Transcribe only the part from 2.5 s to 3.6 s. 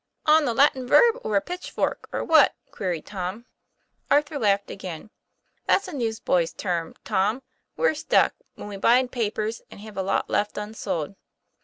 queried Tom.